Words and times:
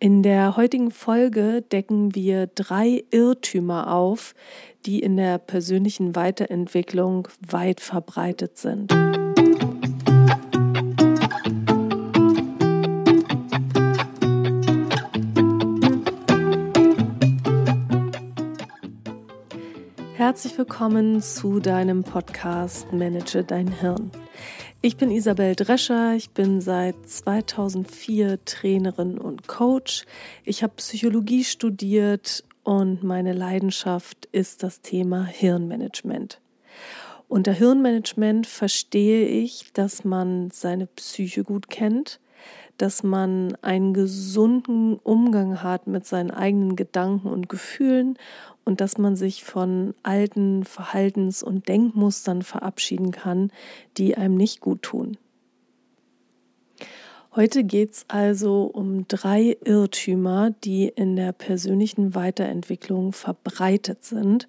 In 0.00 0.22
der 0.22 0.56
heutigen 0.56 0.90
Folge 0.90 1.62
decken 1.62 2.14
wir 2.14 2.46
drei 2.46 3.04
Irrtümer 3.10 3.92
auf, 3.92 4.34
die 4.84 5.00
in 5.00 5.16
der 5.16 5.38
persönlichen 5.38 6.14
Weiterentwicklung 6.16 7.28
weit 7.40 7.80
verbreitet 7.80 8.58
sind. 8.58 8.92
Herzlich 20.14 20.56
willkommen 20.58 21.22
zu 21.22 21.60
deinem 21.60 22.02
Podcast 22.02 22.92
Manage 22.92 23.44
dein 23.44 23.68
Hirn. 23.68 24.10
Ich 24.86 24.98
bin 24.98 25.10
Isabel 25.10 25.56
Drescher, 25.56 26.14
ich 26.14 26.32
bin 26.32 26.60
seit 26.60 27.08
2004 27.08 28.44
Trainerin 28.44 29.16
und 29.16 29.48
Coach. 29.48 30.04
Ich 30.44 30.62
habe 30.62 30.74
Psychologie 30.76 31.42
studiert 31.42 32.44
und 32.64 33.02
meine 33.02 33.32
Leidenschaft 33.32 34.28
ist 34.30 34.62
das 34.62 34.82
Thema 34.82 35.24
Hirnmanagement. 35.24 36.38
Unter 37.28 37.52
Hirnmanagement 37.52 38.46
verstehe 38.46 39.26
ich, 39.26 39.72
dass 39.72 40.04
man 40.04 40.50
seine 40.50 40.86
Psyche 40.86 41.44
gut 41.44 41.70
kennt, 41.70 42.20
dass 42.76 43.02
man 43.02 43.56
einen 43.62 43.94
gesunden 43.94 44.96
Umgang 44.96 45.62
hat 45.62 45.86
mit 45.86 46.04
seinen 46.04 46.30
eigenen 46.30 46.76
Gedanken 46.76 47.28
und 47.28 47.48
Gefühlen 47.48 48.18
und 48.64 48.80
dass 48.80 48.98
man 48.98 49.16
sich 49.16 49.44
von 49.44 49.94
alten 50.02 50.64
Verhaltens- 50.64 51.42
und 51.42 51.68
Denkmustern 51.68 52.42
verabschieden 52.42 53.10
kann, 53.10 53.50
die 53.96 54.16
einem 54.16 54.36
nicht 54.36 54.60
gut 54.60 54.82
tun. 54.82 55.16
Heute 57.36 57.64
geht 57.64 57.90
es 57.90 58.04
also 58.06 58.62
um 58.62 59.08
drei 59.08 59.56
Irrtümer, 59.64 60.52
die 60.62 60.86
in 60.86 61.16
der 61.16 61.32
persönlichen 61.32 62.14
Weiterentwicklung 62.14 63.12
verbreitet 63.12 64.04
sind 64.04 64.46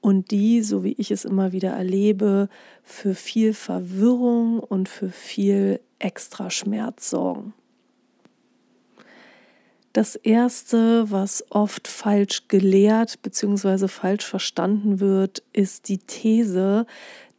und 0.00 0.30
die, 0.30 0.62
so 0.62 0.84
wie 0.84 0.92
ich 0.92 1.10
es 1.10 1.24
immer 1.24 1.50
wieder 1.50 1.70
erlebe, 1.70 2.48
für 2.84 3.16
viel 3.16 3.54
Verwirrung 3.54 4.60
und 4.60 4.88
für 4.88 5.08
viel 5.08 5.80
Extraschmerz 5.98 7.10
sorgen. 7.10 7.54
Das 9.98 10.14
Erste, 10.14 11.10
was 11.10 11.44
oft 11.50 11.88
falsch 11.88 12.46
gelehrt 12.46 13.20
bzw. 13.22 13.88
falsch 13.88 14.24
verstanden 14.24 15.00
wird, 15.00 15.42
ist 15.52 15.88
die 15.88 15.98
These, 15.98 16.86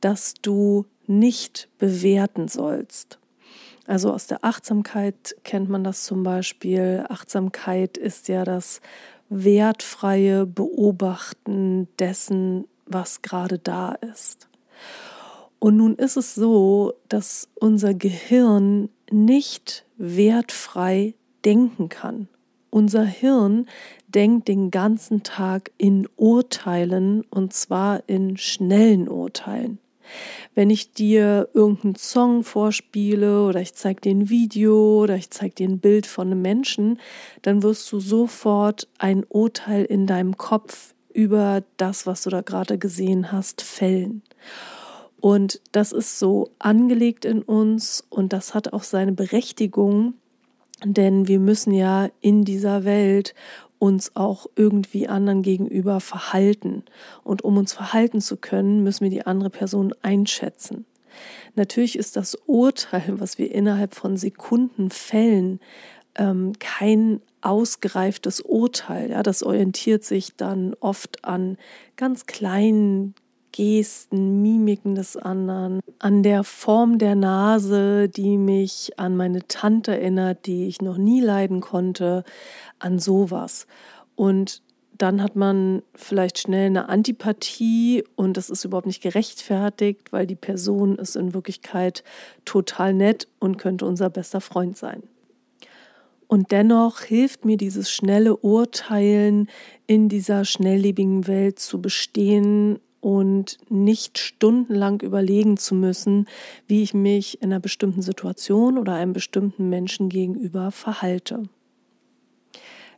dass 0.01 0.33
du 0.41 0.85
nicht 1.07 1.69
bewerten 1.77 2.49
sollst. 2.49 3.17
Also 3.87 4.11
aus 4.11 4.27
der 4.27 4.43
Achtsamkeit 4.43 5.37
kennt 5.45 5.69
man 5.69 5.85
das 5.85 6.03
zum 6.03 6.23
Beispiel. 6.23 7.05
Achtsamkeit 7.07 7.97
ist 7.97 8.27
ja 8.27 8.43
das 8.43 8.81
wertfreie 9.29 10.45
Beobachten 10.45 11.87
dessen, 11.97 12.67
was 12.85 13.21
gerade 13.21 13.57
da 13.57 13.93
ist. 13.93 14.49
Und 15.59 15.77
nun 15.77 15.95
ist 15.95 16.17
es 16.17 16.35
so, 16.35 16.93
dass 17.07 17.47
unser 17.55 17.93
Gehirn 17.93 18.89
nicht 19.09 19.85
wertfrei 19.95 21.13
denken 21.45 21.87
kann. 21.87 22.27
Unser 22.69 23.05
Hirn 23.05 23.67
denkt 24.07 24.47
den 24.47 24.71
ganzen 24.71 25.23
Tag 25.23 25.71
in 25.77 26.07
Urteilen 26.15 27.23
und 27.29 27.53
zwar 27.53 28.03
in 28.07 28.37
schnellen 28.37 29.07
Urteilen. 29.07 29.79
Wenn 30.55 30.69
ich 30.69 30.91
dir 30.91 31.49
irgendeinen 31.53 31.95
Song 31.95 32.43
vorspiele 32.43 33.45
oder 33.45 33.61
ich 33.61 33.73
zeige 33.75 34.01
dir 34.01 34.11
ein 34.11 34.29
Video 34.29 35.03
oder 35.03 35.15
ich 35.15 35.29
zeige 35.29 35.55
dir 35.55 35.69
ein 35.69 35.79
Bild 35.79 36.07
von 36.07 36.27
einem 36.27 36.41
Menschen, 36.41 36.99
dann 37.41 37.63
wirst 37.63 37.91
du 37.91 37.99
sofort 37.99 38.87
ein 38.97 39.23
Urteil 39.29 39.85
in 39.85 40.07
deinem 40.07 40.37
Kopf 40.37 40.95
über 41.13 41.63
das, 41.77 42.05
was 42.05 42.23
du 42.23 42.29
da 42.29 42.41
gerade 42.41 42.77
gesehen 42.77 43.31
hast, 43.31 43.61
fällen. 43.61 44.23
Und 45.19 45.61
das 45.71 45.91
ist 45.91 46.17
so 46.17 46.49
angelegt 46.59 47.25
in 47.25 47.41
uns 47.41 48.05
und 48.09 48.31
das 48.31 48.53
hat 48.53 48.73
auch 48.73 48.83
seine 48.83 49.11
Berechtigung, 49.11 50.13
denn 50.83 51.27
wir 51.27 51.39
müssen 51.39 51.73
ja 51.73 52.09
in 52.21 52.45
dieser 52.45 52.85
Welt 52.85 53.35
uns 53.79 54.15
auch 54.15 54.47
irgendwie 54.55 55.07
anderen 55.07 55.41
gegenüber 55.41 55.99
verhalten. 56.01 56.83
Und 57.23 57.43
um 57.43 57.57
uns 57.57 57.73
verhalten 57.73 58.21
zu 58.21 58.37
können, 58.37 58.83
müssen 58.83 59.05
wir 59.05 59.09
die 59.09 59.25
andere 59.25 59.49
Person 59.49 59.93
einschätzen. 60.01 60.85
Natürlich 61.55 61.97
ist 61.97 62.15
das 62.15 62.35
Urteil, 62.45 63.19
was 63.19 63.37
wir 63.37 63.51
innerhalb 63.51 63.95
von 63.95 64.17
Sekunden 64.17 64.89
fällen, 64.89 65.59
ähm, 66.15 66.53
kein 66.59 67.21
ausgereiftes 67.41 68.41
Urteil. 68.41 69.11
Ja, 69.11 69.23
das 69.23 69.43
orientiert 69.43 70.03
sich 70.03 70.35
dann 70.35 70.75
oft 70.79 71.23
an 71.23 71.57
ganz 71.95 72.25
kleinen 72.25 73.15
Gesten, 73.51 74.41
Mimiken 74.41 74.95
des 74.95 75.17
anderen, 75.17 75.81
an 75.99 76.23
der 76.23 76.43
Form 76.43 76.97
der 76.97 77.15
Nase, 77.15 78.09
die 78.09 78.37
mich 78.37 78.91
an 78.97 79.15
meine 79.15 79.47
Tante 79.47 79.91
erinnert, 79.91 80.45
die 80.45 80.67
ich 80.67 80.81
noch 80.81 80.97
nie 80.97 81.21
leiden 81.21 81.61
konnte, 81.61 82.23
an 82.79 82.99
sowas. 82.99 83.67
Und 84.15 84.61
dann 84.99 85.23
hat 85.23 85.35
man 85.35 85.81
vielleicht 85.95 86.39
schnell 86.39 86.67
eine 86.67 86.89
Antipathie 86.89 88.03
und 88.15 88.35
das 88.35 88.49
ist 88.49 88.65
überhaupt 88.65 88.87
nicht 88.87 89.01
gerechtfertigt, 89.01 90.11
weil 90.11 90.27
die 90.27 90.35
Person 90.35 90.97
ist 90.97 91.15
in 91.15 91.33
Wirklichkeit 91.33 92.03
total 92.43 92.93
nett 92.93 93.27
und 93.39 93.57
könnte 93.57 93.85
unser 93.85 94.09
bester 94.09 94.41
Freund 94.41 94.77
sein. 94.77 95.03
Und 96.27 96.51
dennoch 96.51 96.99
hilft 96.99 97.45
mir 97.45 97.57
dieses 97.57 97.89
schnelle 97.89 98.35
Urteilen 98.37 99.49
in 99.87 100.09
dieser 100.09 100.45
schnelllebigen 100.45 101.27
Welt 101.27 101.59
zu 101.59 101.81
bestehen 101.81 102.79
und 103.01 103.57
nicht 103.69 104.17
stundenlang 104.17 105.01
überlegen 105.01 105.57
zu 105.57 105.75
müssen, 105.75 106.25
wie 106.67 106.83
ich 106.83 106.93
mich 106.93 107.41
in 107.41 107.51
einer 107.51 107.59
bestimmten 107.59 108.01
Situation 108.01 108.77
oder 108.77 108.93
einem 108.93 109.13
bestimmten 109.13 109.69
Menschen 109.69 110.09
gegenüber 110.09 110.71
verhalte. 110.71 111.43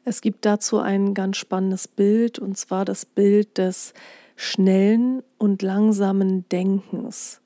Es 0.03 0.21
gibt 0.21 0.45
dazu 0.45 0.79
ein 0.79 1.13
ganz 1.13 1.37
spannendes 1.37 1.87
Bild, 1.87 2.39
und 2.39 2.57
zwar 2.57 2.85
das 2.85 3.05
Bild 3.05 3.57
des 3.57 3.93
schnellen 4.35 5.21
und 5.37 5.61
langsamen 5.61 6.47
Denkens. 6.49 7.40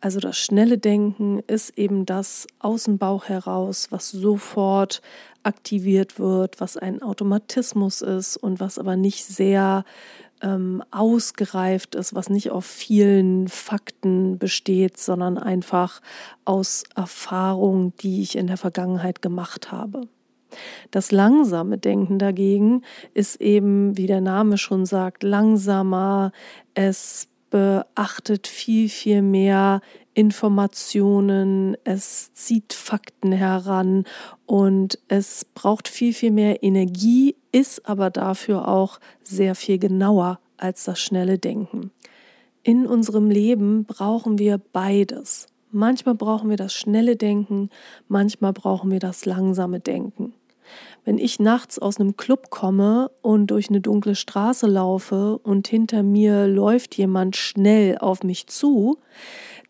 Also 0.00 0.18
das 0.18 0.38
schnelle 0.38 0.78
Denken 0.78 1.40
ist 1.46 1.76
eben 1.78 2.06
das 2.06 2.46
aus 2.58 2.84
dem 2.84 2.96
Bauch 2.96 3.28
heraus, 3.28 3.88
was 3.90 4.10
sofort 4.10 5.02
aktiviert 5.42 6.18
wird, 6.18 6.60
was 6.60 6.78
ein 6.78 7.02
Automatismus 7.02 8.00
ist 8.00 8.36
und 8.38 8.60
was 8.60 8.78
aber 8.78 8.96
nicht 8.96 9.24
sehr 9.24 9.84
ähm, 10.42 10.82
ausgereift 10.90 11.94
ist, 11.94 12.14
was 12.14 12.30
nicht 12.30 12.50
auf 12.50 12.64
vielen 12.64 13.48
Fakten 13.48 14.38
besteht, 14.38 14.96
sondern 14.96 15.36
einfach 15.36 16.00
aus 16.46 16.84
Erfahrungen, 16.96 17.92
die 18.00 18.22
ich 18.22 18.36
in 18.36 18.46
der 18.46 18.56
Vergangenheit 18.56 19.20
gemacht 19.20 19.70
habe. 19.70 20.08
Das 20.90 21.12
langsame 21.12 21.78
Denken 21.78 22.18
dagegen 22.18 22.82
ist 23.14 23.40
eben, 23.40 23.96
wie 23.96 24.06
der 24.06 24.20
Name 24.20 24.58
schon 24.58 24.84
sagt, 24.86 25.22
langsamer. 25.22 26.32
Es 26.74 27.28
beachtet 27.50 28.46
viel, 28.46 28.88
viel 28.88 29.22
mehr 29.22 29.80
Informationen, 30.14 31.76
es 31.84 32.32
zieht 32.34 32.72
Fakten 32.72 33.32
heran 33.32 34.04
und 34.46 34.98
es 35.08 35.44
braucht 35.44 35.88
viel, 35.88 36.12
viel 36.12 36.30
mehr 36.30 36.62
Energie, 36.62 37.36
ist 37.52 37.88
aber 37.88 38.10
dafür 38.10 38.68
auch 38.68 38.98
sehr 39.22 39.54
viel 39.54 39.78
genauer 39.78 40.40
als 40.56 40.84
das 40.84 41.00
schnelle 41.00 41.38
Denken. 41.38 41.90
In 42.62 42.86
unserem 42.86 43.30
Leben 43.30 43.84
brauchen 43.84 44.38
wir 44.38 44.58
beides. 44.58 45.46
Manchmal 45.72 46.16
brauchen 46.16 46.50
wir 46.50 46.56
das 46.56 46.74
schnelle 46.74 47.16
Denken, 47.16 47.70
manchmal 48.08 48.52
brauchen 48.52 48.90
wir 48.90 48.98
das 48.98 49.24
langsame 49.24 49.80
Denken. 49.80 50.34
Wenn 51.04 51.18
ich 51.18 51.40
nachts 51.40 51.78
aus 51.78 51.98
einem 51.98 52.16
Club 52.16 52.50
komme 52.50 53.10
und 53.22 53.48
durch 53.48 53.70
eine 53.70 53.80
dunkle 53.80 54.14
Straße 54.14 54.66
laufe 54.66 55.38
und 55.38 55.66
hinter 55.66 56.02
mir 56.02 56.46
läuft 56.46 56.96
jemand 56.96 57.36
schnell 57.36 57.98
auf 57.98 58.22
mich 58.22 58.46
zu, 58.46 58.98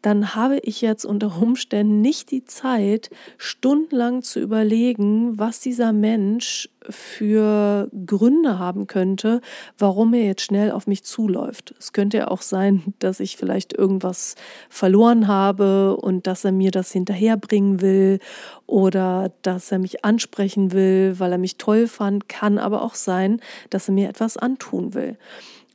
dann 0.03 0.35
habe 0.35 0.59
ich 0.59 0.81
jetzt 0.81 1.05
unter 1.05 1.41
Umständen 1.41 2.01
nicht 2.01 2.31
die 2.31 2.45
Zeit, 2.45 3.11
stundenlang 3.39 4.23
zu 4.23 4.41
überlegen, 4.41 5.39
was 5.39 5.61
dieser 5.61 5.93
Mensch 5.93 6.69
für 6.89 7.91
Gründe 8.07 8.59
haben 8.59 8.87
könnte, 8.87 9.41
warum 9.79 10.15
er 10.15 10.25
jetzt 10.25 10.43
schnell 10.43 10.71
auf 10.71 10.87
mich 10.87 11.05
zuläuft. 11.05 11.75
Es 11.79 11.93
könnte 11.93 12.19
ja 12.19 12.29
auch 12.29 12.43
sein, 12.43 12.95
dass 12.99 13.21
ich 13.21 13.37
vielleicht 13.37 13.75
irgendwas 13.75 14.37
verloren 14.71 15.29
habe 15.29 15.97
und 15.97 16.27
dass 16.27 16.45
er 16.45 16.53
mir 16.53 16.71
das 16.71 16.91
hinterherbringen 16.93 17.83
will 17.83 18.19
oder 18.67 19.33
dass 19.43 19.71
er 19.71 19.79
mich 19.79 20.05
ansprechen 20.05 20.73
will, 20.73 21.17
weil 21.19 21.33
er 21.33 21.39
mich 21.39 21.59
toll 21.59 21.87
fand. 21.87 22.29
Kann 22.29 22.59
aber 22.59 22.83
auch 22.83 22.95
sein, 22.95 23.41
dass 23.69 23.89
er 23.89 23.95
mir 23.95 24.09
etwas 24.09 24.37
antun 24.39 24.95
will. 24.95 25.19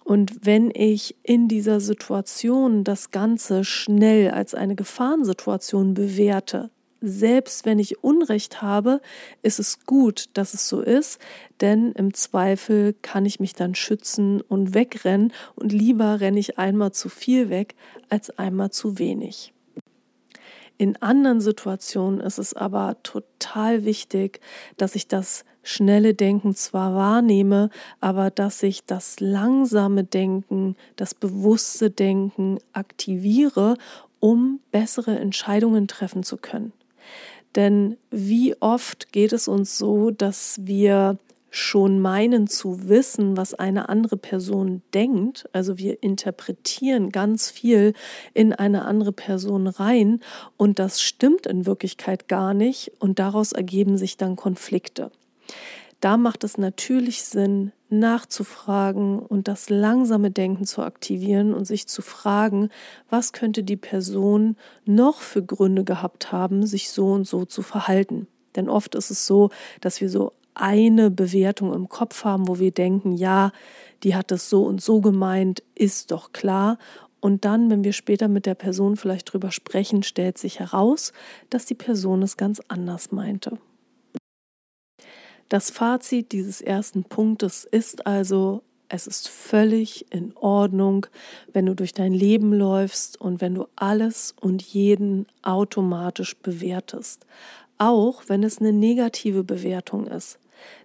Und 0.05 0.45
wenn 0.45 0.69
ich 0.71 1.15
in 1.23 1.47
dieser 1.47 1.79
Situation 1.79 2.83
das 2.83 3.09
Ganze 3.09 3.63
schnell 3.63 4.29
als 4.29 4.53
eine 4.53 4.75
Gefahrensituation 4.75 5.95
bewerte, 5.95 6.69
selbst 7.01 7.65
wenn 7.65 7.79
ich 7.79 8.03
Unrecht 8.03 8.61
habe, 8.61 9.01
ist 9.41 9.57
es 9.57 9.83
gut, 9.87 10.25
dass 10.33 10.53
es 10.53 10.69
so 10.69 10.81
ist, 10.81 11.19
denn 11.59 11.91
im 11.93 12.13
Zweifel 12.13 12.93
kann 13.01 13.25
ich 13.25 13.39
mich 13.39 13.55
dann 13.55 13.73
schützen 13.73 14.41
und 14.41 14.75
wegrennen 14.75 15.33
und 15.55 15.73
lieber 15.73 16.21
renne 16.21 16.39
ich 16.39 16.59
einmal 16.59 16.91
zu 16.91 17.09
viel 17.09 17.49
weg 17.49 17.73
als 18.07 18.29
einmal 18.37 18.69
zu 18.69 18.99
wenig. 18.99 19.54
In 20.77 21.01
anderen 21.01 21.39
Situationen 21.39 22.19
ist 22.19 22.37
es 22.37 22.53
aber 22.53 22.97
total 23.03 23.85
wichtig, 23.85 24.41
dass 24.77 24.95
ich 24.95 25.07
das 25.07 25.45
schnelle 25.63 26.13
Denken 26.13 26.53
zwar 26.53 26.93
wahrnehme, 26.95 27.69
aber 28.01 28.29
dass 28.29 28.61
ich 28.61 28.85
das 28.85 29.19
langsame 29.19 30.03
Denken, 30.03 30.75
das 30.95 31.13
bewusste 31.13 31.89
Denken 31.89 32.59
aktiviere, 32.73 33.77
um 34.19 34.59
bessere 34.71 35.17
Entscheidungen 35.17 35.87
treffen 35.87 36.23
zu 36.23 36.37
können. 36.37 36.73
Denn 37.55 37.97
wie 38.11 38.55
oft 38.61 39.13
geht 39.13 39.31
es 39.31 39.47
uns 39.47 39.77
so, 39.77 40.11
dass 40.11 40.59
wir 40.61 41.17
schon 41.55 41.99
meinen 41.99 42.47
zu 42.47 42.89
wissen, 42.89 43.37
was 43.37 43.53
eine 43.53 43.87
andere 43.87 44.17
Person 44.17 44.81
denkt. 44.93 45.47
Also 45.53 45.77
wir 45.77 46.03
interpretieren 46.03 47.11
ganz 47.11 47.49
viel 47.49 47.93
in 48.33 48.51
eine 48.51 48.85
andere 48.85 49.13
Person 49.13 49.67
rein 49.67 50.19
und 50.57 50.79
das 50.79 51.01
stimmt 51.01 51.47
in 51.47 51.65
Wirklichkeit 51.65 52.27
gar 52.27 52.53
nicht 52.53 52.91
und 52.99 53.19
daraus 53.19 53.53
ergeben 53.53 53.97
sich 53.97 54.17
dann 54.17 54.35
Konflikte. 54.35 55.11
Da 56.01 56.17
macht 56.17 56.43
es 56.43 56.57
natürlich 56.57 57.23
Sinn, 57.23 57.71
nachzufragen 57.89 59.19
und 59.19 59.47
das 59.47 59.69
langsame 59.69 60.31
Denken 60.31 60.65
zu 60.65 60.81
aktivieren 60.81 61.53
und 61.53 61.65
sich 61.65 61.87
zu 61.87 62.01
fragen, 62.01 62.69
was 63.09 63.31
könnte 63.31 63.63
die 63.63 63.77
Person 63.77 64.57
noch 64.83 65.21
für 65.21 65.43
Gründe 65.43 65.85
gehabt 65.85 66.31
haben, 66.31 66.65
sich 66.65 66.89
so 66.89 67.13
und 67.13 67.25
so 67.25 67.45
zu 67.45 67.61
verhalten. 67.61 68.27
Denn 68.55 68.69
oft 68.69 68.93
ist 68.95 69.09
es 69.09 69.25
so, 69.25 69.51
dass 69.81 70.01
wir 70.01 70.09
so 70.09 70.33
eine 70.55 71.11
Bewertung 71.11 71.73
im 71.73 71.89
Kopf 71.89 72.23
haben, 72.23 72.47
wo 72.47 72.59
wir 72.59 72.71
denken, 72.71 73.13
ja, 73.13 73.51
die 74.03 74.15
hat 74.15 74.31
das 74.31 74.49
so 74.49 74.63
und 74.63 74.81
so 74.81 75.01
gemeint, 75.01 75.63
ist 75.75 76.11
doch 76.11 76.31
klar. 76.31 76.77
Und 77.19 77.45
dann, 77.45 77.69
wenn 77.69 77.83
wir 77.83 77.93
später 77.93 78.27
mit 78.27 78.45
der 78.45 78.55
Person 78.55 78.97
vielleicht 78.97 79.33
drüber 79.33 79.51
sprechen, 79.51 80.03
stellt 80.03 80.37
sich 80.37 80.59
heraus, 80.59 81.11
dass 81.49 81.65
die 81.65 81.73
Person 81.73 82.21
es 82.21 82.37
ganz 82.37 82.61
anders 82.67 83.11
meinte. 83.11 83.57
Das 85.49 85.69
Fazit 85.69 86.31
dieses 86.31 86.61
ersten 86.61 87.03
Punktes 87.03 87.65
ist 87.65 88.07
also, 88.07 88.63
es 88.89 89.07
ist 89.07 89.27
völlig 89.27 90.11
in 90.11 90.35
Ordnung, 90.37 91.07
wenn 91.51 91.65
du 91.65 91.75
durch 91.75 91.93
dein 91.93 92.13
Leben 92.13 92.53
läufst 92.53 93.19
und 93.19 93.41
wenn 93.41 93.55
du 93.55 93.65
alles 93.75 94.35
und 94.39 94.61
jeden 94.61 95.25
automatisch 95.41 96.35
bewertest, 96.37 97.25
auch 97.77 98.23
wenn 98.27 98.43
es 98.43 98.59
eine 98.59 98.73
negative 98.73 99.43
Bewertung 99.43 100.07
ist. 100.07 100.39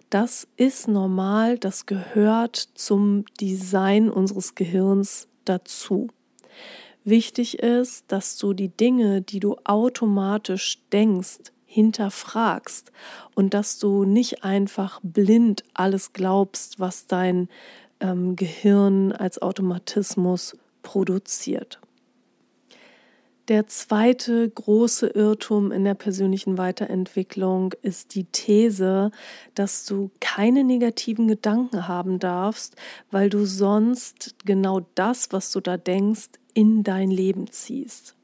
Das 0.09 0.47
ist 0.57 0.87
normal, 0.87 1.57
das 1.57 1.85
gehört 1.85 2.57
zum 2.75 3.25
Design 3.39 4.09
unseres 4.09 4.55
Gehirns 4.55 5.27
dazu. 5.45 6.09
Wichtig 7.03 7.59
ist, 7.59 8.11
dass 8.11 8.37
du 8.37 8.53
die 8.53 8.69
Dinge, 8.69 9.21
die 9.21 9.39
du 9.39 9.55
automatisch 9.63 10.79
denkst, 10.91 11.51
hinterfragst 11.65 12.91
und 13.33 13.53
dass 13.53 13.79
du 13.79 14.03
nicht 14.03 14.43
einfach 14.43 14.99
blind 15.01 15.63
alles 15.73 16.11
glaubst, 16.11 16.79
was 16.79 17.07
dein 17.07 17.47
ähm, 18.01 18.35
Gehirn 18.35 19.13
als 19.13 19.41
Automatismus 19.41 20.57
produziert. 20.83 21.79
Der 23.51 23.67
zweite 23.67 24.49
große 24.49 25.07
Irrtum 25.07 25.73
in 25.73 25.83
der 25.83 25.93
persönlichen 25.93 26.57
Weiterentwicklung 26.57 27.73
ist 27.81 28.15
die 28.15 28.23
These, 28.23 29.11
dass 29.55 29.83
du 29.83 30.09
keine 30.21 30.63
negativen 30.63 31.27
Gedanken 31.27 31.85
haben 31.89 32.17
darfst, 32.17 32.77
weil 33.11 33.29
du 33.29 33.43
sonst 33.43 34.35
genau 34.45 34.85
das, 34.95 35.33
was 35.33 35.51
du 35.51 35.59
da 35.59 35.75
denkst, 35.75 36.29
in 36.53 36.83
dein 36.83 37.11
Leben 37.11 37.51
ziehst. 37.51 38.15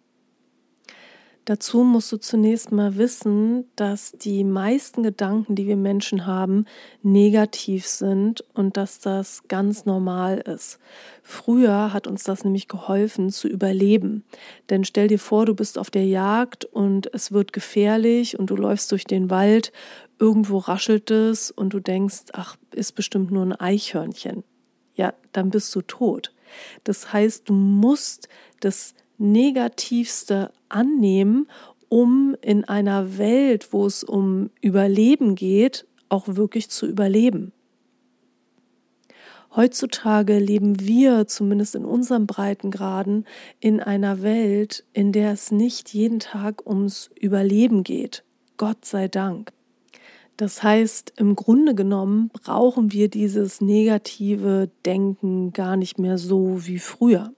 Dazu 1.47 1.85
musst 1.85 2.11
du 2.11 2.17
zunächst 2.17 2.73
mal 2.73 2.97
wissen, 2.97 3.71
dass 3.77 4.11
die 4.11 4.43
meisten 4.43 5.01
Gedanken, 5.01 5.55
die 5.55 5.65
wir 5.65 5.77
Menschen 5.77 6.25
haben, 6.25 6.65
negativ 7.03 7.87
sind 7.87 8.43
und 8.53 8.75
dass 8.75 8.99
das 8.99 9.43
ganz 9.47 9.85
normal 9.85 10.39
ist. 10.39 10.77
Früher 11.23 11.93
hat 11.93 12.05
uns 12.05 12.23
das 12.23 12.43
nämlich 12.43 12.67
geholfen 12.67 13.29
zu 13.29 13.47
überleben. 13.47 14.25
Denn 14.69 14.83
stell 14.83 15.07
dir 15.07 15.19
vor, 15.19 15.45
du 15.45 15.55
bist 15.55 15.77
auf 15.77 15.89
der 15.89 16.05
Jagd 16.05 16.65
und 16.65 17.13
es 17.13 17.31
wird 17.31 17.53
gefährlich 17.53 18.37
und 18.37 18.49
du 18.49 18.57
läufst 18.57 18.91
durch 18.91 19.05
den 19.05 19.29
Wald, 19.29 19.71
irgendwo 20.19 20.57
raschelt 20.57 21.11
es 21.11 21.49
und 21.49 21.69
du 21.69 21.79
denkst, 21.79 22.23
ach, 22.33 22.57
ist 22.73 22.91
bestimmt 22.91 23.31
nur 23.31 23.45
ein 23.45 23.53
Eichhörnchen. 23.53 24.43
Ja, 24.95 25.13
dann 25.31 25.49
bist 25.49 25.73
du 25.73 25.81
tot. 25.81 26.33
Das 26.83 27.13
heißt, 27.13 27.47
du 27.47 27.53
musst 27.53 28.27
das 28.59 28.95
Negativste 29.17 30.51
annehmen, 30.69 31.47
um 31.89 32.35
in 32.41 32.65
einer 32.65 33.17
Welt, 33.17 33.71
wo 33.71 33.85
es 33.85 34.03
um 34.03 34.49
Überleben 34.61 35.35
geht, 35.35 35.85
auch 36.09 36.27
wirklich 36.27 36.69
zu 36.69 36.85
überleben. 36.85 37.51
Heutzutage 39.55 40.37
leben 40.37 40.79
wir, 40.81 41.25
zumindest 41.25 41.73
in 41.73 41.85
unserem 41.85 42.27
Breitengraden, 42.27 43.25
in 43.59 43.79
einer 43.79 44.21
Welt, 44.21 44.83
in 44.93 45.11
der 45.11 45.31
es 45.31 45.51
nicht 45.51 45.93
jeden 45.93 46.19
Tag 46.19 46.67
ums 46.67 47.09
Überleben 47.19 47.83
geht. 47.83 48.23
Gott 48.57 48.85
sei 48.85 49.07
Dank. 49.07 49.51
Das 50.35 50.61
heißt, 50.61 51.13
im 51.17 51.35
Grunde 51.35 51.73
genommen 51.73 52.29
brauchen 52.31 52.91
wir 52.91 53.09
dieses 53.09 53.59
negative 53.59 54.69
Denken 54.85 55.51
gar 55.53 55.75
nicht 55.77 55.97
mehr 55.97 56.19
so 56.19 56.67
wie 56.67 56.77
früher. 56.77 57.33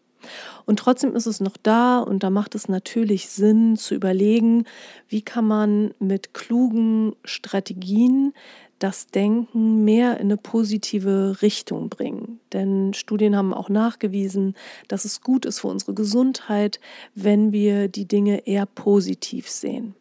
Und 0.65 0.79
trotzdem 0.79 1.15
ist 1.15 1.25
es 1.25 1.39
noch 1.39 1.57
da 1.57 1.99
und 1.99 2.23
da 2.23 2.29
macht 2.29 2.55
es 2.55 2.67
natürlich 2.67 3.29
Sinn 3.29 3.75
zu 3.77 3.95
überlegen, 3.95 4.65
wie 5.07 5.21
kann 5.21 5.45
man 5.45 5.93
mit 5.99 6.33
klugen 6.33 7.15
Strategien 7.23 8.33
das 8.79 9.07
Denken 9.07 9.83
mehr 9.83 10.17
in 10.17 10.27
eine 10.27 10.37
positive 10.37 11.41
Richtung 11.41 11.89
bringen. 11.89 12.39
Denn 12.53 12.93
Studien 12.93 13.35
haben 13.35 13.53
auch 13.53 13.69
nachgewiesen, 13.69 14.55
dass 14.87 15.05
es 15.05 15.21
gut 15.21 15.45
ist 15.45 15.59
für 15.59 15.67
unsere 15.67 15.93
Gesundheit, 15.93 16.79
wenn 17.13 17.51
wir 17.51 17.89
die 17.89 18.05
Dinge 18.05 18.47
eher 18.47 18.65
positiv 18.65 19.49
sehen. 19.49 19.95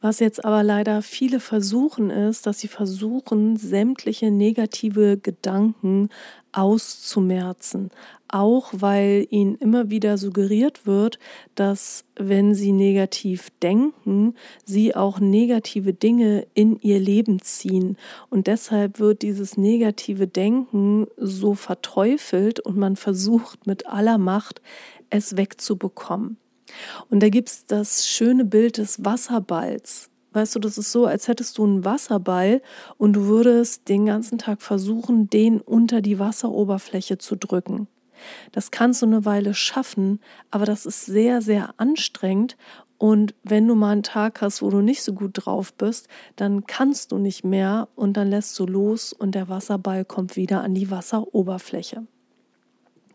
Was 0.00 0.20
jetzt 0.20 0.44
aber 0.44 0.62
leider 0.62 1.02
viele 1.02 1.40
versuchen, 1.40 2.10
ist, 2.10 2.46
dass 2.46 2.60
sie 2.60 2.68
versuchen, 2.68 3.56
sämtliche 3.56 4.30
negative 4.30 5.16
Gedanken 5.16 6.10
auszumerzen. 6.52 7.90
Auch 8.28 8.72
weil 8.72 9.26
ihnen 9.30 9.54
immer 9.56 9.90
wieder 9.90 10.18
suggeriert 10.18 10.86
wird, 10.86 11.18
dass 11.54 12.04
wenn 12.16 12.54
sie 12.54 12.72
negativ 12.72 13.50
denken, 13.62 14.34
sie 14.64 14.96
auch 14.96 15.20
negative 15.20 15.92
Dinge 15.92 16.46
in 16.54 16.78
ihr 16.80 16.98
Leben 16.98 17.40
ziehen. 17.40 17.96
Und 18.28 18.48
deshalb 18.48 18.98
wird 18.98 19.22
dieses 19.22 19.56
negative 19.56 20.26
Denken 20.26 21.06
so 21.16 21.54
verteufelt 21.54 22.58
und 22.60 22.76
man 22.76 22.96
versucht 22.96 23.66
mit 23.66 23.86
aller 23.86 24.18
Macht, 24.18 24.60
es 25.10 25.36
wegzubekommen. 25.36 26.36
Und 27.10 27.22
da 27.22 27.28
gibt 27.28 27.48
es 27.48 27.66
das 27.66 28.08
schöne 28.08 28.44
Bild 28.44 28.78
des 28.78 29.04
Wasserballs. 29.04 30.10
Weißt 30.32 30.54
du, 30.54 30.58
das 30.58 30.76
ist 30.76 30.92
so, 30.92 31.06
als 31.06 31.28
hättest 31.28 31.56
du 31.56 31.64
einen 31.64 31.84
Wasserball 31.84 32.60
und 32.98 33.14
du 33.14 33.24
würdest 33.26 33.88
den 33.88 34.04
ganzen 34.04 34.36
Tag 34.36 34.60
versuchen, 34.60 35.30
den 35.30 35.60
unter 35.62 36.02
die 36.02 36.18
Wasseroberfläche 36.18 37.16
zu 37.16 37.36
drücken. 37.36 37.88
Das 38.52 38.70
kannst 38.70 39.02
du 39.02 39.06
eine 39.06 39.24
Weile 39.24 39.54
schaffen, 39.54 40.20
aber 40.50 40.64
das 40.64 40.86
ist 40.86 41.06
sehr, 41.06 41.42
sehr 41.42 41.74
anstrengend. 41.78 42.56
Und 42.98 43.34
wenn 43.42 43.68
du 43.68 43.74
mal 43.74 43.92
einen 43.92 44.02
Tag 44.02 44.40
hast, 44.40 44.62
wo 44.62 44.70
du 44.70 44.80
nicht 44.80 45.02
so 45.02 45.12
gut 45.12 45.32
drauf 45.34 45.72
bist, 45.74 46.08
dann 46.36 46.66
kannst 46.66 47.12
du 47.12 47.18
nicht 47.18 47.44
mehr 47.44 47.88
und 47.94 48.16
dann 48.16 48.28
lässt 48.28 48.58
du 48.58 48.66
los 48.66 49.12
und 49.12 49.34
der 49.34 49.48
Wasserball 49.48 50.04
kommt 50.04 50.36
wieder 50.36 50.62
an 50.62 50.74
die 50.74 50.90
Wasseroberfläche. 50.90 52.06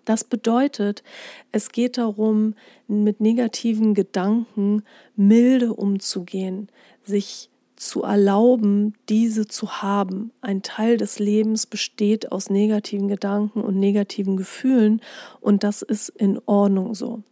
Das 0.05 0.23
bedeutet, 0.23 1.03
es 1.51 1.71
geht 1.71 1.97
darum, 1.97 2.55
mit 2.87 3.21
negativen 3.21 3.93
Gedanken 3.93 4.83
milde 5.15 5.73
umzugehen, 5.73 6.69
sich 7.03 7.50
zu 7.81 8.03
erlauben, 8.03 8.93
diese 9.09 9.47
zu 9.47 9.81
haben. 9.81 10.31
Ein 10.41 10.61
Teil 10.61 10.97
des 10.97 11.17
Lebens 11.17 11.65
besteht 11.65 12.31
aus 12.31 12.51
negativen 12.51 13.07
Gedanken 13.07 13.61
und 13.61 13.79
negativen 13.79 14.37
Gefühlen 14.37 15.01
und 15.39 15.63
das 15.63 15.81
ist 15.81 16.09
in 16.09 16.39
Ordnung 16.45 16.93
so. 16.93 17.23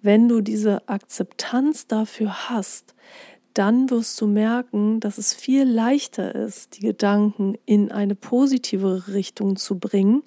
Wenn 0.00 0.28
du 0.28 0.40
diese 0.40 0.88
Akzeptanz 0.88 1.88
dafür 1.88 2.48
hast, 2.48 2.94
dann 3.54 3.90
wirst 3.90 4.20
du 4.20 4.28
merken, 4.28 5.00
dass 5.00 5.18
es 5.18 5.34
viel 5.34 5.64
leichter 5.64 6.32
ist, 6.32 6.76
die 6.76 6.86
Gedanken 6.86 7.56
in 7.66 7.90
eine 7.90 8.14
positive 8.14 9.08
Richtung 9.08 9.56
zu 9.56 9.80
bringen 9.80 10.22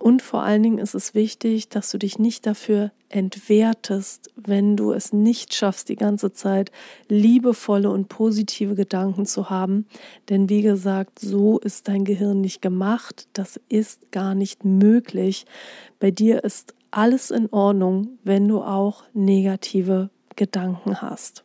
Und 0.00 0.22
vor 0.22 0.42
allen 0.42 0.62
Dingen 0.62 0.78
ist 0.78 0.94
es 0.94 1.14
wichtig, 1.14 1.68
dass 1.68 1.90
du 1.90 1.98
dich 1.98 2.18
nicht 2.18 2.46
dafür 2.46 2.90
entwertest, 3.10 4.30
wenn 4.34 4.74
du 4.74 4.92
es 4.92 5.12
nicht 5.12 5.52
schaffst, 5.52 5.90
die 5.90 5.96
ganze 5.96 6.32
Zeit 6.32 6.72
liebevolle 7.10 7.90
und 7.90 8.08
positive 8.08 8.74
Gedanken 8.74 9.26
zu 9.26 9.50
haben. 9.50 9.86
Denn 10.30 10.48
wie 10.48 10.62
gesagt, 10.62 11.18
so 11.18 11.58
ist 11.58 11.86
dein 11.86 12.06
Gehirn 12.06 12.40
nicht 12.40 12.62
gemacht. 12.62 13.28
Das 13.34 13.60
ist 13.68 14.10
gar 14.10 14.34
nicht 14.34 14.64
möglich. 14.64 15.44
Bei 15.98 16.10
dir 16.10 16.44
ist 16.44 16.74
alles 16.90 17.30
in 17.30 17.52
Ordnung, 17.52 18.18
wenn 18.24 18.48
du 18.48 18.62
auch 18.62 19.04
negative 19.12 20.08
Gedanken 20.34 21.02
hast. 21.02 21.44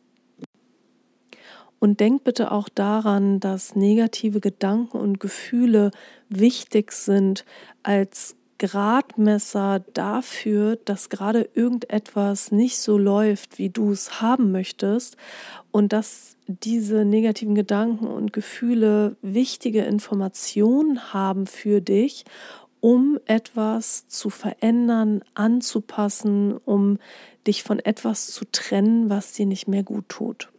Und 1.78 2.00
denk 2.00 2.24
bitte 2.24 2.52
auch 2.52 2.70
daran, 2.70 3.38
dass 3.38 3.76
negative 3.76 4.40
Gedanken 4.40 4.96
und 4.96 5.20
Gefühle 5.20 5.90
wichtig 6.30 6.92
sind 6.92 7.44
als 7.82 8.34
Gradmesser 8.58 9.80
dafür, 9.92 10.76
dass 10.76 11.08
gerade 11.08 11.48
irgendetwas 11.54 12.52
nicht 12.52 12.78
so 12.78 12.96
läuft, 12.96 13.58
wie 13.58 13.70
du 13.70 13.92
es 13.92 14.20
haben 14.20 14.52
möchtest 14.52 15.16
und 15.70 15.92
dass 15.92 16.36
diese 16.46 17.04
negativen 17.04 17.54
Gedanken 17.54 18.06
und 18.06 18.32
Gefühle 18.32 19.16
wichtige 19.20 19.82
Informationen 19.82 21.12
haben 21.12 21.46
für 21.46 21.80
dich, 21.80 22.24
um 22.80 23.18
etwas 23.26 24.06
zu 24.08 24.30
verändern, 24.30 25.22
anzupassen, 25.34 26.56
um 26.56 26.98
dich 27.46 27.62
von 27.62 27.78
etwas 27.78 28.28
zu 28.28 28.44
trennen, 28.50 29.10
was 29.10 29.32
dir 29.32 29.46
nicht 29.46 29.66
mehr 29.68 29.82
gut 29.82 30.08
tut. 30.08 30.50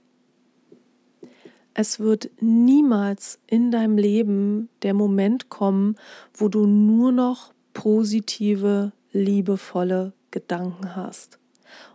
Es 1.73 1.99
wird 1.99 2.31
niemals 2.41 3.39
in 3.45 3.69
deinem 3.69 3.97
Leben 3.97 4.67
der 4.81 4.95
Moment 4.95 5.49
kommen, 5.49 5.95
wo 6.33 6.49
du 6.49 6.65
nur 6.65 7.11
noch 7.11 7.53
positive, 7.77 8.91
liebevolle 9.11 10.13
Gedanken 10.31 10.95
hast. 10.95 11.37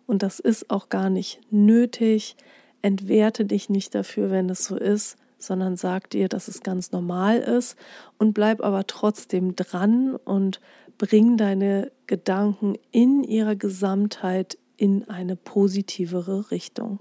Und 0.07 0.23
das 0.23 0.39
ist 0.39 0.71
auch 0.71 0.89
gar 0.91 1.11
nicht 1.11 1.41
nötig. 1.51 2.37
Entwerte 2.83 3.45
dich 3.45 3.69
nicht 3.69 3.93
dafür, 3.93 4.31
wenn 4.31 4.49
es 4.49 4.65
so 4.65 4.77
ist, 4.77 5.17
sondern 5.39 5.77
sag 5.77 6.09
dir, 6.11 6.29
dass 6.29 6.47
es 6.47 6.63
ganz 6.63 6.93
normal 6.93 7.39
ist 7.39 7.77
und 8.17 8.33
bleib 8.33 8.63
aber 8.63 8.87
trotzdem 8.87 9.57
dran 9.57 10.15
und 10.15 10.61
bring 10.99 11.37
deine 11.37 11.91
Gedanken 12.07 12.77
in 12.93 13.25
ihrer 13.25 13.57
Gesamtheit 13.57 14.59
in 14.77 15.09
eine 15.09 15.35
positivere 15.35 16.53
Richtung. 16.53 17.01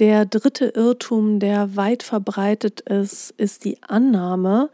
Der 0.00 0.24
dritte 0.24 0.72
Irrtum, 0.74 1.40
der 1.40 1.76
weit 1.76 2.02
verbreitet 2.02 2.80
ist, 2.80 3.34
ist 3.36 3.66
die 3.66 3.82
Annahme, 3.82 4.70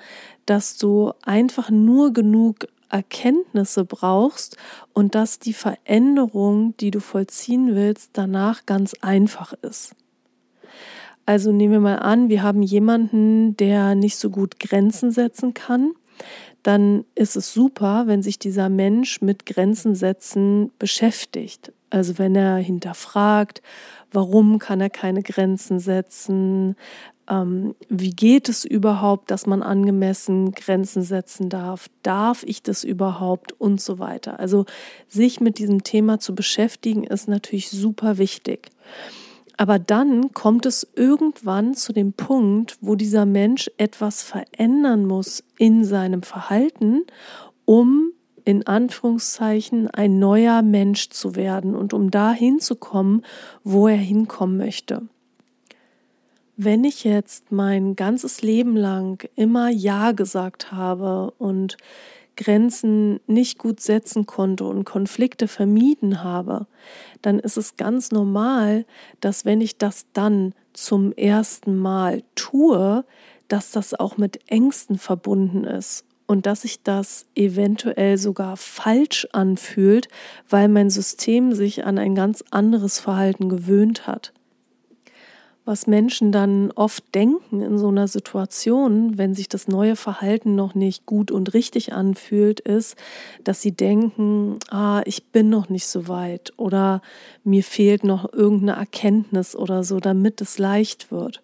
dass 0.47 0.77
du 0.77 1.13
einfach 1.23 1.69
nur 1.69 2.13
genug 2.13 2.69
Erkenntnisse 2.91 3.85
brauchst 3.85 4.57
und 4.93 5.17
dass 5.17 5.41
die 5.41 5.53
Veränderung, 5.53 6.77
die 6.77 6.93
du 6.93 7.01
vollziehen 7.01 7.75
willst, 7.75 8.11
danach 8.13 8.67
ganz 8.67 8.95
einfach 9.01 9.53
ist. 9.63 9.97
Also 11.27 11.51
nehmen 11.51 11.73
wir 11.73 11.81
mal 11.81 11.99
an, 11.99 12.29
wir 12.29 12.45
haben 12.45 12.63
jemanden, 12.63 13.57
der 13.57 13.97
nicht 13.97 14.19
so 14.19 14.31
gut 14.31 14.61
Grenzen 14.61 15.11
setzen 15.11 15.55
kann. 15.55 15.91
Dann 16.63 17.05
ist 17.17 17.35
es 17.35 17.53
super, 17.53 18.05
wenn 18.07 18.23
sich 18.23 18.39
dieser 18.39 18.69
Mensch 18.69 19.21
mit 19.23 19.45
Grenzen 19.45 19.97
setzen 19.97 20.71
beschäftigt. 20.79 21.73
Also 21.97 22.19
wenn 22.19 22.37
er 22.37 22.57
hinterfragt, 22.57 23.63
warum 24.13 24.59
kann 24.59 24.83
er 24.83 24.91
keine 24.91 25.23
Grenzen 25.23 25.79
setzen, 25.81 26.77
ähm, 27.27 27.75
wie 27.89 28.11
geht 28.11 28.51
es 28.51 28.67
überhaupt, 28.67 29.31
dass 29.31 29.47
man 29.47 29.63
angemessen 29.63 30.53
Grenzen 30.53 31.03
setzen 31.03 31.49
darf, 31.49 31.89
darf 32.03 32.43
ich 32.43 32.63
das 32.63 32.85
überhaupt 32.85 33.59
und 33.59 33.81
so 33.81 33.99
weiter. 33.99 34.39
Also 34.39 34.67
sich 35.09 35.41
mit 35.41 35.59
diesem 35.59 35.85
Thema 35.85 36.21
zu 36.21 36.35
beschäftigen 36.35 37.05
ist 37.05 37.29
natürlich 37.29 37.71
super 37.71 38.19
wichtig. 38.19 38.69
Aber 39.57 39.79
dann 39.79 40.35
kommt 40.35 40.67
es 40.67 40.87
irgendwann 40.97 41.73
zu 41.73 41.95
dem 41.95 42.13
Punkt, 42.13 42.77
wo 42.83 42.95
dieser 42.95 43.25
Mensch 43.25 43.71
etwas 43.79 44.23
verändern 44.23 45.07
muss 45.07 45.43
in 45.57 45.83
seinem 45.83 46.23
Verhalten, 46.23 47.05
um 47.65 48.13
in 48.47 48.65
Anführungszeichen 48.65 49.91
ein 49.91 50.21
neuer 50.21 50.63
Mensch 50.63 51.11
zu 51.11 51.35
werden 51.35 51.75
und 51.75 51.93
um 51.93 52.13
da 52.13 52.33
hinzukommen, 52.33 53.23
wo 53.65 53.89
er 53.89 53.97
hinkommen 53.97 54.57
möchte. 54.57 55.03
Wenn 56.57 56.85
ich 56.85 57.03
jetzt 57.03 57.51
mein 57.51 57.97
ganzes 57.97 58.43
Leben 58.43 58.77
lang 58.77 59.29
immer 59.35 59.69
Ja 59.69 60.13
gesagt 60.13 60.71
habe 60.71 61.33
und 61.39 61.77
Grenzen 62.37 63.19
nicht 63.27 63.59
gut 63.59 63.81
setzen 63.81 64.27
konnte 64.27 64.65
und 64.65 64.85
Konflikte 64.85 65.49
vermieden 65.49 66.23
habe, 66.23 66.69
dann 67.23 67.41
ist 67.41 67.57
es 67.57 67.77
ganz 67.77 68.13
normal, 68.13 68.87
dass 69.21 69.45
wenn 69.45 69.61
ich 69.61 69.77
das 69.77 70.07
dann 70.13 70.55
zum 70.73 71.13
ersten 71.13 71.77
Mal 71.77 72.23
tue, 72.37 73.05
dass 73.49 73.73
das 73.73 73.93
auch 73.93 74.19
mit 74.19 74.39
Ängsten 74.49 74.99
verbunden 74.99 75.65
ist 75.65 76.05
und 76.27 76.47
dass 76.47 76.63
sich 76.63 76.83
das 76.83 77.27
eventuell 77.35 78.19
sogar 78.19 78.57
falsch 78.57 79.27
anfühlt, 79.33 80.09
weil 80.49 80.69
mein 80.69 80.91
System 80.91 81.53
sich 81.53 81.85
an 81.85 81.99
ein 81.99 82.15
ganz 82.15 82.45
anderes 82.51 82.99
Verhalten 82.99 83.49
gewöhnt 83.49 84.07
hat. 84.07 84.33
Was 85.67 85.89
Menschen 85.89 86.31
dann 86.31 86.71
oft 86.77 87.13
denken 87.13 87.61
in 87.61 87.77
so 87.77 87.89
einer 87.89 88.07
Situation, 88.07 89.19
wenn 89.19 89.35
sich 89.35 89.49
das 89.49 89.67
neue 89.67 89.97
Verhalten 89.97 90.55
noch 90.55 90.77
nicht 90.77 91.07
gut 91.07 91.33
und 91.33 91.55
richtig 91.55 91.93
anfühlt, 91.93 92.61
ist, 92.61 92.95
dass 93.43 93.63
sie 93.63 93.73
denken, 93.73 94.61
ah, 94.71 95.03
ich 95.07 95.25
bin 95.25 95.49
noch 95.51 95.69
nicht 95.69 95.89
so 95.89 96.07
weit 96.07 96.53
oder 96.57 97.03
mir 97.43 97.65
fehlt 97.65 98.05
noch 98.05 98.33
irgendeine 98.33 98.79
Erkenntnis 98.79 99.57
oder 99.57 99.83
so, 99.83 99.99
damit 99.99 100.41
es 100.41 100.59
leicht 100.59 101.11
wird. 101.11 101.43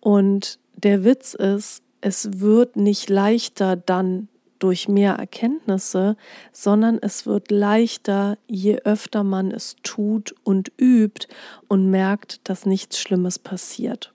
Und 0.00 0.58
der 0.74 1.04
Witz 1.04 1.34
ist, 1.34 1.82
es 2.02 2.40
wird 2.40 2.76
nicht 2.76 3.08
leichter 3.08 3.76
dann 3.76 4.28
durch 4.58 4.88
mehr 4.88 5.14
Erkenntnisse, 5.14 6.16
sondern 6.52 6.98
es 7.00 7.26
wird 7.26 7.50
leichter, 7.50 8.38
je 8.46 8.76
öfter 8.84 9.24
man 9.24 9.50
es 9.50 9.76
tut 9.82 10.34
und 10.44 10.70
übt 10.78 11.26
und 11.66 11.90
merkt, 11.90 12.48
dass 12.48 12.66
nichts 12.66 12.98
Schlimmes 12.98 13.38
passiert. 13.38 14.12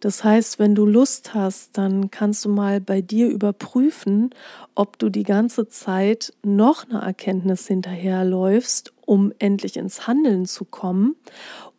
Das 0.00 0.24
heißt, 0.24 0.58
wenn 0.58 0.74
du 0.74 0.84
Lust 0.84 1.32
hast, 1.32 1.78
dann 1.78 2.10
kannst 2.10 2.44
du 2.44 2.48
mal 2.48 2.80
bei 2.80 3.02
dir 3.02 3.28
überprüfen, 3.28 4.30
ob 4.74 4.98
du 4.98 5.10
die 5.10 5.22
ganze 5.22 5.68
Zeit 5.68 6.32
noch 6.42 6.88
eine 6.88 7.02
Erkenntnis 7.02 7.68
hinterherläufst, 7.68 8.92
um 9.06 9.32
endlich 9.38 9.76
ins 9.76 10.08
Handeln 10.08 10.46
zu 10.46 10.64
kommen, 10.64 11.14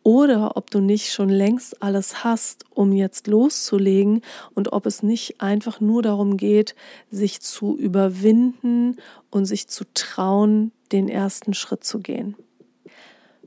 oder 0.04 0.56
ob 0.56 0.70
du 0.70 0.80
nicht 0.80 1.10
schon 1.10 1.30
längst 1.30 1.82
alles 1.82 2.22
hast, 2.22 2.64
um 2.70 2.92
jetzt 2.92 3.26
loszulegen 3.26 4.20
und 4.54 4.72
ob 4.72 4.86
es 4.86 5.02
nicht 5.02 5.40
einfach 5.40 5.80
nur 5.80 6.02
darum 6.02 6.36
geht, 6.36 6.76
sich 7.10 7.40
zu 7.40 7.76
überwinden 7.76 8.98
und 9.30 9.46
sich 9.46 9.66
zu 9.66 9.84
trauen, 9.94 10.70
den 10.92 11.08
ersten 11.08 11.54
Schritt 11.54 11.82
zu 11.82 11.98
gehen. 11.98 12.36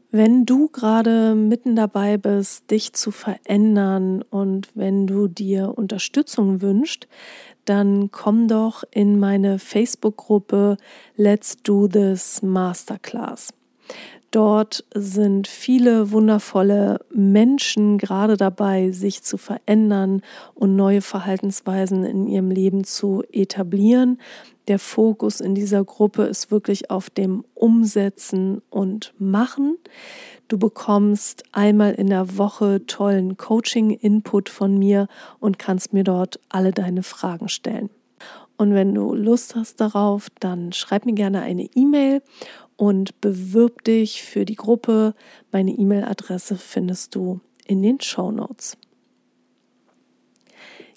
Wenn 0.10 0.46
du 0.46 0.68
gerade 0.70 1.36
mitten 1.36 1.76
dabei 1.76 2.18
bist, 2.18 2.72
dich 2.72 2.94
zu 2.94 3.12
verändern 3.12 4.24
und 4.24 4.70
wenn 4.74 5.06
du 5.06 5.28
dir 5.28 5.78
Unterstützung 5.78 6.62
wünschst, 6.62 7.08
dann 7.66 8.10
komm 8.12 8.48
doch 8.48 8.84
in 8.90 9.20
meine 9.20 9.60
Facebook-Gruppe 9.60 10.78
Let's 11.18 11.58
Do 11.58 11.88
This 11.88 12.42
Masterclass. 12.42 13.54
Dort 14.32 14.84
sind 14.94 15.48
viele 15.48 16.12
wundervolle 16.12 17.00
Menschen 17.14 17.98
gerade 17.98 18.36
dabei, 18.36 18.92
sich 18.92 19.24
zu 19.24 19.38
verändern 19.38 20.22
und 20.54 20.76
neue 20.76 21.02
Verhaltensweisen 21.02 22.04
in 22.04 22.28
ihrem 22.28 22.52
Leben 22.52 22.84
zu 22.84 23.24
etablieren. 23.32 24.20
Der 24.68 24.80
Fokus 24.80 25.40
in 25.40 25.56
dieser 25.56 25.86
Gruppe 25.86 26.24
ist 26.24 26.52
wirklich 26.52 26.92
auf 26.92 27.10
dem 27.10 27.46
Umsetzen 27.54 28.62
und 28.70 29.14
Machen. 29.18 29.78
Du 30.50 30.58
bekommst 30.58 31.44
einmal 31.54 31.94
in 31.94 32.08
der 32.08 32.38
Woche 32.38 32.86
tollen 32.86 33.38
Coaching-Input 33.38 34.50
von 34.50 34.78
mir 34.78 35.08
und 35.40 35.58
kannst 35.58 35.94
mir 35.94 36.04
dort 36.04 36.42
alle 36.50 36.72
deine 36.72 37.04
Fragen 37.04 37.48
stellen. 37.48 37.90
Und 38.58 38.74
wenn 38.74 38.94
du 38.94 39.14
Lust 39.14 39.56
hast 39.56 39.80
darauf, 39.80 40.28
dann 40.40 40.74
schreib 40.74 41.06
mir 41.06 41.14
gerne 41.14 41.42
eine 41.42 41.70
E-Mail 41.76 42.22
und 42.78 43.20
bewirb 43.20 43.84
dich 43.84 44.24
für 44.24 44.46
die 44.46 44.56
Gruppe. 44.56 45.14
Meine 45.52 45.72
E-Mail-Adresse 45.72 46.56
findest 46.56 47.16
du 47.16 47.42
in 47.66 47.82
den 47.82 48.00
Show 48.00 48.32
Notes. 48.32 48.78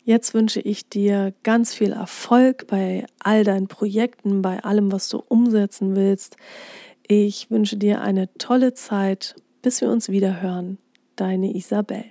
Jetzt 0.04 0.34
wünsche 0.34 0.60
ich 0.60 0.88
dir 0.88 1.34
ganz 1.42 1.74
viel 1.74 1.92
Erfolg 1.92 2.66
bei 2.66 3.06
all 3.18 3.44
deinen 3.44 3.68
Projekten, 3.68 4.42
bei 4.42 4.62
allem, 4.62 4.92
was 4.92 5.08
du 5.08 5.18
umsetzen 5.18 5.94
willst. 5.94 6.36
Ich 7.06 7.50
wünsche 7.50 7.76
dir 7.76 8.00
eine 8.00 8.32
tolle 8.34 8.74
Zeit, 8.74 9.34
bis 9.62 9.80
wir 9.80 9.90
uns 9.90 10.08
wieder 10.08 10.40
hören. 10.40 10.78
Deine 11.16 11.54
Isabel. 11.54 12.04